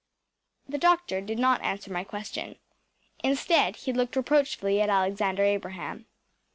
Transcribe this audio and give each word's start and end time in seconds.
‚ÄĚ 0.67 0.71
The 0.71 0.77
doctor 0.79 1.21
did 1.21 1.37
not 1.37 1.61
answer 1.61 1.93
my 1.93 2.03
question. 2.03 2.55
Instead, 3.23 3.75
he 3.75 3.93
looked 3.93 4.15
reproachfully 4.15 4.81
at 4.81 4.89
Alexander 4.89 5.43
Abraham. 5.43 6.07